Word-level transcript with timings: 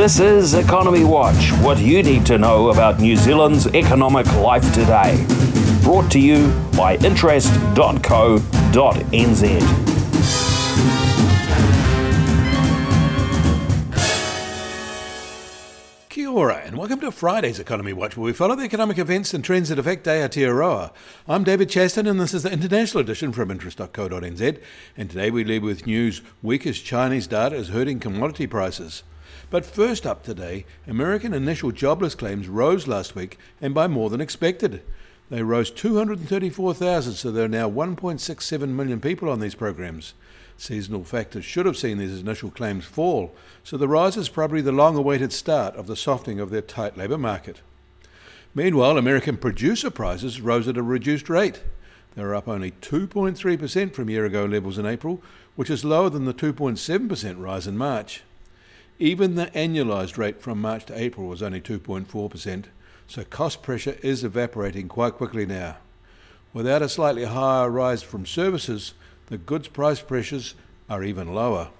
This 0.00 0.18
is 0.18 0.54
Economy 0.54 1.04
Watch, 1.04 1.52
what 1.60 1.76
you 1.76 2.02
need 2.02 2.24
to 2.24 2.38
know 2.38 2.70
about 2.70 3.00
New 3.00 3.16
Zealand's 3.16 3.66
economic 3.66 4.24
life 4.36 4.64
today. 4.72 5.26
Brought 5.82 6.10
to 6.12 6.18
you 6.18 6.48
by 6.74 6.96
interest.co.nz. 7.04 7.68
Kia 16.08 16.30
ora, 16.30 16.62
and 16.64 16.78
welcome 16.78 17.00
to 17.00 17.12
Friday's 17.12 17.58
Economy 17.60 17.92
Watch, 17.92 18.16
where 18.16 18.24
we 18.24 18.32
follow 18.32 18.56
the 18.56 18.64
economic 18.64 18.96
events 18.96 19.34
and 19.34 19.44
trends 19.44 19.68
that 19.68 19.78
affect 19.78 20.06
Aotearoa. 20.06 20.92
I'm 21.28 21.44
David 21.44 21.68
Chaston, 21.68 22.06
and 22.06 22.18
this 22.18 22.32
is 22.32 22.44
the 22.44 22.50
international 22.50 23.02
edition 23.02 23.32
from 23.32 23.50
interest.co.nz. 23.50 24.62
And 24.96 25.10
today 25.10 25.30
we 25.30 25.44
lead 25.44 25.62
with 25.62 25.86
news 25.86 26.22
weakest 26.42 26.86
Chinese 26.86 27.26
data 27.26 27.54
is 27.54 27.68
hurting 27.68 28.00
commodity 28.00 28.46
prices. 28.46 29.02
But 29.50 29.66
first 29.66 30.06
up 30.06 30.22
today, 30.22 30.64
American 30.86 31.34
initial 31.34 31.72
jobless 31.72 32.14
claims 32.14 32.48
rose 32.48 32.86
last 32.86 33.16
week 33.16 33.36
and 33.60 33.74
by 33.74 33.88
more 33.88 34.08
than 34.08 34.20
expected. 34.20 34.82
They 35.28 35.42
rose 35.42 35.70
234,000, 35.72 37.14
so 37.14 37.30
there 37.30 37.44
are 37.44 37.48
now 37.48 37.68
1.67 37.68 38.68
million 38.68 39.00
people 39.00 39.28
on 39.28 39.40
these 39.40 39.56
programs. 39.56 40.14
Seasonal 40.56 41.04
factors 41.04 41.44
should 41.44 41.66
have 41.66 41.76
seen 41.76 41.98
these 41.98 42.20
initial 42.20 42.50
claims 42.50 42.84
fall, 42.84 43.34
so 43.64 43.76
the 43.76 43.88
rise 43.88 44.16
is 44.16 44.28
probably 44.28 44.60
the 44.60 44.72
long 44.72 44.96
awaited 44.96 45.32
start 45.32 45.74
of 45.74 45.86
the 45.86 45.96
softening 45.96 46.38
of 46.38 46.50
their 46.50 46.60
tight 46.60 46.96
labour 46.96 47.18
market. 47.18 47.60
Meanwhile, 48.54 48.98
American 48.98 49.36
producer 49.36 49.90
prices 49.90 50.40
rose 50.40 50.68
at 50.68 50.76
a 50.76 50.82
reduced 50.82 51.28
rate. 51.28 51.62
They 52.14 52.22
were 52.22 52.34
up 52.34 52.48
only 52.48 52.72
2.3% 52.82 53.94
from 53.94 54.10
year 54.10 54.24
ago 54.24 54.44
levels 54.44 54.78
in 54.78 54.86
April, 54.86 55.22
which 55.54 55.70
is 55.70 55.84
lower 55.84 56.10
than 56.10 56.24
the 56.24 56.34
2.7% 56.34 57.40
rise 57.40 57.66
in 57.66 57.78
March. 57.78 58.22
Even 59.02 59.34
the 59.34 59.46
annualised 59.46 60.18
rate 60.18 60.42
from 60.42 60.60
March 60.60 60.84
to 60.84 61.00
April 61.00 61.26
was 61.26 61.42
only 61.42 61.58
2.4%, 61.58 62.64
so 63.08 63.24
cost 63.24 63.62
pressure 63.62 63.96
is 64.02 64.22
evaporating 64.22 64.88
quite 64.88 65.14
quickly 65.14 65.46
now. 65.46 65.78
Without 66.52 66.82
a 66.82 66.88
slightly 66.88 67.24
higher 67.24 67.70
rise 67.70 68.02
from 68.02 68.26
services, 68.26 68.92
the 69.28 69.38
goods 69.38 69.68
price 69.68 70.02
pressures 70.02 70.54
are 70.90 71.02
even 71.02 71.32
lower. 71.32 71.70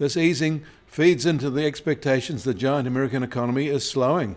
This 0.00 0.16
easing 0.16 0.64
feeds 0.88 1.24
into 1.24 1.50
the 1.50 1.64
expectations 1.64 2.42
the 2.42 2.52
giant 2.52 2.88
American 2.88 3.22
economy 3.22 3.68
is 3.68 3.88
slowing. 3.88 4.34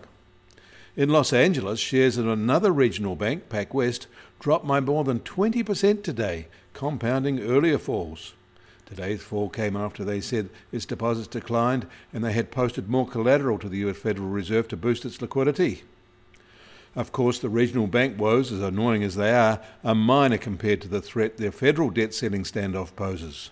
In 0.96 1.10
Los 1.10 1.34
Angeles, 1.34 1.80
shares 1.80 2.16
in 2.16 2.28
another 2.28 2.72
regional 2.72 3.16
bank, 3.16 3.50
PacWest, 3.50 4.06
dropped 4.40 4.68
by 4.68 4.82
more 4.82 5.04
than 5.04 5.22
20% 5.22 6.04
today, 6.04 6.46
compounding 6.74 7.40
earlier 7.40 7.80
falls. 7.80 8.34
Today's 8.92 9.22
fall 9.22 9.48
came 9.48 9.78
after 9.78 10.04
they 10.04 10.20
said 10.20 10.50
its 10.70 10.86
deposits 10.86 11.30
declined 11.30 11.88
and 12.12 12.26
they 12.26 12.34
had 12.34 12.52
posted 12.52 12.90
more 12.90 13.08
collateral 13.08 13.58
to 13.60 13.70
the 13.70 13.78
US 13.88 13.96
Federal 13.96 14.28
Reserve 14.28 14.68
to 14.68 14.76
boost 14.76 15.06
its 15.06 15.22
liquidity. 15.22 15.84
Of 16.94 17.14
course, 17.14 17.40
the 17.40 17.48
regional 17.48 17.88
bank 17.88 18.20
woes, 18.20 18.52
as 18.52 18.60
annoying 18.60 19.02
as 19.02 19.16
they 19.16 19.34
are, 19.34 19.62
are 19.82 19.96
minor 19.96 20.38
compared 20.38 20.82
to 20.82 20.90
the 20.90 21.02
threat 21.02 21.38
their 21.38 21.54
federal 21.54 21.90
debt 21.90 22.14
ceiling 22.14 22.44
standoff 22.44 22.94
poses. 22.98 23.50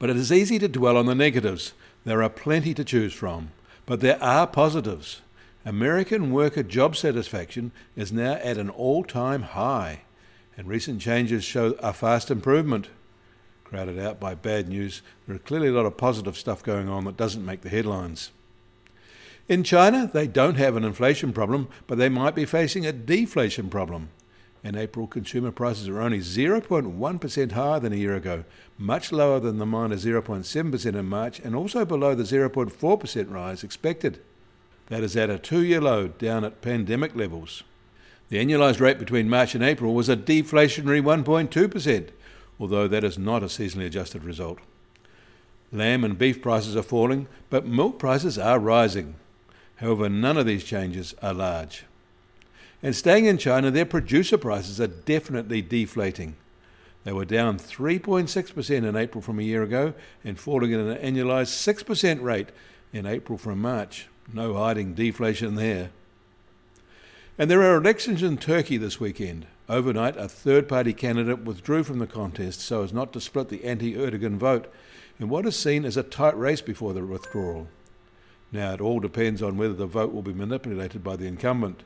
But 0.00 0.10
it 0.10 0.16
is 0.16 0.32
easy 0.32 0.58
to 0.58 0.66
dwell 0.66 0.96
on 0.96 1.06
the 1.06 1.14
negatives. 1.14 1.72
There 2.04 2.20
are 2.20 2.28
plenty 2.28 2.74
to 2.74 2.82
choose 2.82 3.14
from. 3.14 3.52
But 3.86 4.00
there 4.00 4.20
are 4.20 4.48
positives. 4.48 5.20
American 5.64 6.32
worker 6.32 6.64
job 6.64 6.96
satisfaction 6.96 7.70
is 7.94 8.10
now 8.10 8.32
at 8.42 8.58
an 8.58 8.70
all 8.70 9.04
time 9.04 9.42
high, 9.42 10.00
and 10.56 10.66
recent 10.66 11.00
changes 11.00 11.44
show 11.44 11.74
a 11.74 11.92
fast 11.92 12.28
improvement 12.28 12.88
crowded 13.74 13.98
out 13.98 14.20
by 14.20 14.36
bad 14.36 14.68
news, 14.68 15.02
there 15.26 15.34
are 15.34 15.40
clearly 15.40 15.66
a 15.66 15.72
lot 15.72 15.84
of 15.84 15.96
positive 15.96 16.38
stuff 16.38 16.62
going 16.62 16.88
on 16.88 17.04
that 17.04 17.16
doesn't 17.16 17.44
make 17.44 17.62
the 17.62 17.68
headlines. 17.68 18.30
In 19.48 19.64
China, 19.64 20.08
they 20.12 20.28
don't 20.28 20.54
have 20.54 20.76
an 20.76 20.84
inflation 20.84 21.32
problem, 21.32 21.66
but 21.88 21.98
they 21.98 22.08
might 22.08 22.36
be 22.36 22.44
facing 22.44 22.86
a 22.86 22.92
deflation 22.92 23.68
problem. 23.68 24.10
In 24.62 24.76
April, 24.76 25.08
consumer 25.08 25.50
prices 25.50 25.88
are 25.88 26.00
only 26.00 26.20
0.1% 26.20 27.50
higher 27.50 27.80
than 27.80 27.92
a 27.92 27.96
year 27.96 28.14
ago, 28.14 28.44
much 28.78 29.10
lower 29.10 29.40
than 29.40 29.58
the 29.58 29.66
minus 29.66 30.04
0.7% 30.04 30.94
in 30.94 31.06
March, 31.06 31.40
and 31.40 31.56
also 31.56 31.84
below 31.84 32.14
the 32.14 32.22
0.4% 32.22 33.28
rise 33.32 33.64
expected. 33.64 34.20
That 34.86 35.02
is 35.02 35.16
at 35.16 35.30
a 35.30 35.38
two 35.40 35.64
year 35.64 35.80
low, 35.80 36.06
down 36.06 36.44
at 36.44 36.62
pandemic 36.62 37.16
levels. 37.16 37.64
The 38.28 38.36
annualised 38.36 38.80
rate 38.80 39.00
between 39.00 39.28
March 39.28 39.56
and 39.56 39.64
April 39.64 39.94
was 39.94 40.08
a 40.08 40.16
deflationary 40.16 41.02
1.2%, 41.02 42.10
although 42.58 42.88
that 42.88 43.04
is 43.04 43.18
not 43.18 43.42
a 43.42 43.46
seasonally 43.46 43.86
adjusted 43.86 44.24
result. 44.24 44.58
Lamb 45.72 46.04
and 46.04 46.18
beef 46.18 46.40
prices 46.40 46.76
are 46.76 46.82
falling, 46.82 47.26
but 47.50 47.66
milk 47.66 47.98
prices 47.98 48.38
are 48.38 48.58
rising. 48.58 49.16
However, 49.76 50.08
none 50.08 50.36
of 50.36 50.46
these 50.46 50.64
changes 50.64 51.14
are 51.20 51.34
large. 51.34 51.84
And 52.82 52.94
staying 52.94 53.24
in 53.24 53.38
China, 53.38 53.70
their 53.70 53.86
producer 53.86 54.38
prices 54.38 54.80
are 54.80 54.86
definitely 54.86 55.62
deflating. 55.62 56.36
They 57.04 57.12
were 57.12 57.24
down 57.24 57.58
3.6% 57.58 58.70
in 58.70 58.96
April 58.96 59.20
from 59.20 59.38
a 59.38 59.42
year 59.42 59.62
ago 59.62 59.94
and 60.24 60.38
falling 60.38 60.72
at 60.72 60.80
an 60.80 60.96
annualized 60.96 61.84
6% 61.84 62.22
rate 62.22 62.48
in 62.92 63.04
April 63.04 63.36
from 63.36 63.60
March. 63.60 64.08
No 64.32 64.54
hiding 64.54 64.94
deflation 64.94 65.56
there. 65.56 65.90
And 67.36 67.50
there 67.50 67.62
are 67.62 67.76
elections 67.76 68.22
in 68.22 68.38
Turkey 68.38 68.76
this 68.76 69.00
weekend. 69.00 69.46
Overnight, 69.68 70.16
a 70.18 70.28
third 70.28 70.68
party 70.68 70.92
candidate 70.92 71.44
withdrew 71.44 71.84
from 71.84 71.98
the 71.98 72.06
contest 72.06 72.60
so 72.60 72.82
as 72.82 72.92
not 72.92 73.12
to 73.14 73.20
split 73.20 73.48
the 73.48 73.64
anti 73.64 73.94
Erdogan 73.94 74.36
vote 74.36 74.70
in 75.18 75.28
what 75.28 75.46
is 75.46 75.56
seen 75.56 75.84
as 75.84 75.96
a 75.96 76.02
tight 76.02 76.38
race 76.38 76.60
before 76.60 76.92
the 76.92 77.04
withdrawal. 77.04 77.68
Now, 78.52 78.74
it 78.74 78.80
all 78.80 79.00
depends 79.00 79.42
on 79.42 79.56
whether 79.56 79.74
the 79.74 79.86
vote 79.86 80.12
will 80.12 80.22
be 80.22 80.34
manipulated 80.34 81.02
by 81.02 81.16
the 81.16 81.26
incumbent. 81.26 81.82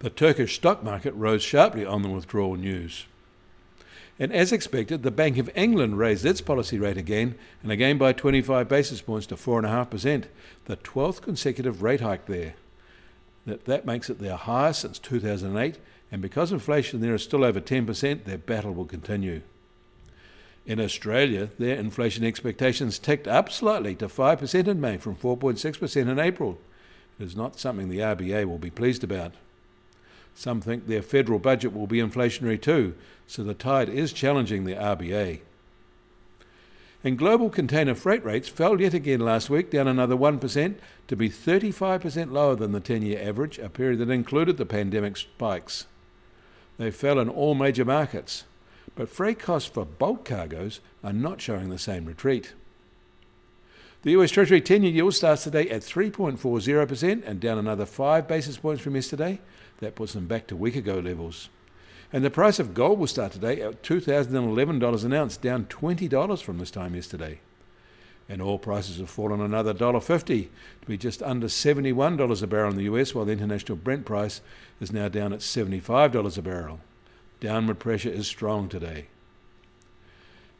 The 0.00 0.10
Turkish 0.10 0.56
stock 0.56 0.82
market 0.82 1.12
rose 1.14 1.42
sharply 1.42 1.86
on 1.86 2.02
the 2.02 2.08
withdrawal 2.08 2.56
news. 2.56 3.06
And 4.18 4.32
as 4.32 4.50
expected, 4.50 5.02
the 5.02 5.10
Bank 5.10 5.38
of 5.38 5.50
England 5.54 5.98
raised 5.98 6.24
its 6.24 6.40
policy 6.40 6.78
rate 6.78 6.96
again, 6.96 7.36
and 7.62 7.70
again 7.70 7.98
by 7.98 8.12
25 8.12 8.68
basis 8.68 9.00
points 9.00 9.26
to 9.28 9.36
4.5%, 9.36 10.24
the 10.64 10.76
12th 10.78 11.20
consecutive 11.20 11.82
rate 11.82 12.00
hike 12.00 12.26
there. 12.26 12.54
That, 13.46 13.66
that 13.66 13.86
makes 13.86 14.10
it 14.10 14.18
their 14.18 14.36
highest 14.36 14.80
since 14.80 14.98
2008 14.98 15.78
and 16.10 16.22
because 16.22 16.52
inflation 16.52 17.00
there 17.00 17.14
is 17.14 17.22
still 17.22 17.44
over 17.44 17.60
10%, 17.60 18.24
their 18.24 18.38
battle 18.38 18.72
will 18.72 18.84
continue. 18.84 19.42
In 20.66 20.80
Australia, 20.80 21.50
their 21.58 21.76
inflation 21.76 22.24
expectations 22.24 22.98
ticked 22.98 23.28
up 23.28 23.50
slightly 23.52 23.94
to 23.96 24.08
5% 24.08 24.68
in 24.68 24.80
May 24.80 24.96
from 24.96 25.14
4.6% 25.14 25.96
in 25.96 26.18
April. 26.18 26.58
It 27.18 27.24
is 27.24 27.36
not 27.36 27.58
something 27.58 27.88
the 27.88 28.00
RBA 28.00 28.46
will 28.46 28.58
be 28.58 28.70
pleased 28.70 29.04
about. 29.04 29.32
Some 30.34 30.60
think 30.60 30.86
their 30.86 31.02
federal 31.02 31.38
budget 31.38 31.72
will 31.72 31.86
be 31.86 31.98
inflationary 31.98 32.60
too, 32.60 32.94
so 33.26 33.42
the 33.42 33.54
tide 33.54 33.88
is 33.88 34.12
challenging 34.12 34.64
the 34.64 34.74
RBA. 34.74 35.40
And 37.02 37.16
global 37.16 37.48
container 37.48 37.94
freight 37.94 38.24
rates 38.24 38.48
fell 38.48 38.80
yet 38.80 38.92
again 38.92 39.20
last 39.20 39.48
week, 39.48 39.70
down 39.70 39.86
another 39.86 40.16
1% 40.16 40.74
to 41.06 41.16
be 41.16 41.30
35% 41.30 42.32
lower 42.32 42.56
than 42.56 42.72
the 42.72 42.80
10 42.80 43.02
year 43.02 43.20
average, 43.22 43.58
a 43.58 43.68
period 43.68 44.00
that 44.00 44.10
included 44.10 44.56
the 44.56 44.66
pandemic 44.66 45.16
spikes. 45.16 45.86
They 46.78 46.90
fell 46.90 47.18
in 47.18 47.28
all 47.28 47.54
major 47.54 47.84
markets, 47.84 48.44
but 48.94 49.08
freight 49.08 49.38
costs 49.38 49.68
for 49.68 49.84
bulk 49.84 50.24
cargoes 50.24 50.80
are 51.02 51.12
not 51.12 51.40
showing 51.40 51.70
the 51.70 51.78
same 51.78 52.04
retreat. 52.04 52.52
The 54.02 54.12
US 54.12 54.30
Treasury 54.30 54.60
10 54.60 54.82
year 54.82 54.92
yield 54.92 55.14
starts 55.14 55.44
today 55.44 55.68
at 55.68 55.82
3.40% 55.82 57.26
and 57.26 57.40
down 57.40 57.58
another 57.58 57.86
5 57.86 58.28
basis 58.28 58.56
points 58.56 58.82
from 58.82 58.94
yesterday. 58.94 59.40
That 59.78 59.94
puts 59.94 60.12
them 60.12 60.26
back 60.26 60.46
to 60.46 60.56
week 60.56 60.76
ago 60.76 60.98
levels. 60.98 61.48
And 62.12 62.24
the 62.24 62.30
price 62.30 62.58
of 62.58 62.72
gold 62.72 62.98
will 62.98 63.08
start 63.08 63.32
today 63.32 63.60
at 63.60 63.82
$2,011 63.82 65.04
an 65.04 65.12
ounce, 65.12 65.36
down 65.36 65.64
$20 65.66 66.42
from 66.42 66.58
this 66.58 66.70
time 66.70 66.94
yesterday. 66.94 67.40
And 68.28 68.42
oil 68.42 68.58
prices 68.58 68.98
have 68.98 69.08
fallen 69.08 69.40
another 69.40 69.72
$1.50 69.72 70.24
to 70.26 70.86
be 70.86 70.96
just 70.96 71.22
under 71.22 71.46
$71 71.46 72.42
a 72.42 72.46
barrel 72.46 72.70
in 72.70 72.76
the 72.76 72.84
US, 72.84 73.14
while 73.14 73.24
the 73.24 73.32
international 73.32 73.76
Brent 73.76 74.04
price 74.04 74.40
is 74.80 74.92
now 74.92 75.08
down 75.08 75.32
at 75.32 75.40
$75 75.40 76.38
a 76.38 76.42
barrel. 76.42 76.80
Downward 77.40 77.78
pressure 77.78 78.10
is 78.10 78.26
strong 78.26 78.68
today. 78.68 79.06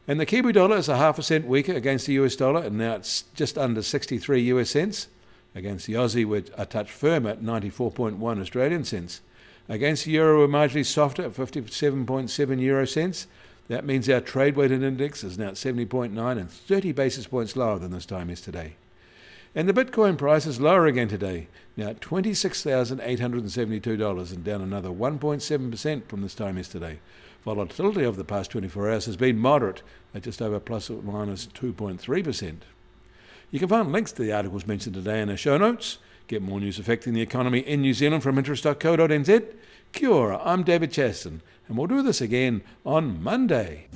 And 0.09 0.21
the 0.21 0.27
Kiwi 0.27 0.53
dollar 0.53 0.77
is 0.77 0.89
a 0.89 0.97
half 0.97 1.19
a 1.19 1.23
cent 1.23 1.47
weaker 1.47 1.73
against 1.73 2.07
the 2.07 2.13
US 2.15 2.37
dollar, 2.37 2.63
and 2.63 2.79
now 2.79 2.95
it's 2.95 3.25
just 3.35 3.59
under 3.59 3.83
63 3.83 4.41
US 4.43 4.71
cents. 4.71 5.09
Against 5.55 5.87
the 5.87 5.95
Aussie, 5.95 6.25
we're 6.25 6.45
a 6.57 6.67
touch 6.67 6.93
firmer 6.93 7.31
at 7.31 7.43
94.1 7.43 8.41
Australian 8.41 8.85
cents. 8.85 9.23
Against 9.69 10.05
the 10.05 10.13
euro, 10.13 10.41
we're 10.41 10.49
marginally 10.49 10.87
softer 10.87 11.25
at 11.25 11.33
57.7 11.33 12.61
euro 12.61 12.85
cents. 12.85 13.27
That 13.69 13.85
means 13.85 14.09
our 14.09 14.21
trade 14.21 14.57
weighted 14.57 14.83
index 14.83 15.23
is 15.25 15.37
now 15.39 15.49
at 15.49 15.55
70.9 15.55 16.39
and 16.39 16.51
30 16.51 16.93
basis 16.93 17.27
points 17.27 17.57
lower 17.57 17.79
than 17.79 17.91
this 17.91 18.07
time 18.07 18.29
yesterday. 18.29 18.77
And 19.55 19.69
the 19.69 19.73
Bitcoin 19.73 20.19
price 20.19 20.47
is 20.47 20.61
lower 20.61 20.87
again 20.87 21.09
today, 21.09 21.49
now 21.77 21.89
at 21.89 22.01
$26,872 22.01 24.33
and 24.33 24.45
down 24.45 24.61
another 24.61 24.91
1.7% 24.91 26.09
from 26.09 26.23
this 26.23 26.35
time 26.35 26.59
yesterday. 26.59 26.99
Volatility 27.45 28.05
over 28.05 28.17
the 28.17 28.25
past 28.25 28.51
24 28.51 28.91
hours 28.91 29.07
has 29.07 29.17
been 29.17 29.39
moderate 29.39 29.83
at 30.15 30.25
just 30.25 30.43
over 30.43 30.61
plus 30.61 30.91
or 30.91 31.01
minus 31.03 31.47
2.3%. 31.47 32.57
You 33.51 33.59
can 33.59 33.69
find 33.69 33.93
links 33.93 34.13
to 34.13 34.23
the 34.23 34.33
articles 34.33 34.67
mentioned 34.67 34.95
today 34.95 35.23
in 35.23 35.31
our 35.31 35.37
show 35.37 35.57
notes. 35.57 35.99
Get 36.29 36.43
more 36.43 36.59
news 36.59 36.79
affecting 36.79 37.15
the 37.15 37.23
economy 37.23 37.61
in 37.61 37.83
New 37.83 37.95
Zealand 37.95 38.23
from 38.23 38.37
interest.co.nz. 38.37 39.45
Kia 39.93 40.11
ora, 40.11 40.41
I'm 40.45 40.65
David 40.65 40.91
Chaston, 40.91 41.41
and 41.69 41.79
we'll 41.79 41.87
do 41.87 42.03
this 42.03 42.21
again 42.21 42.63
on 42.85 43.23
Monday. 43.23 43.87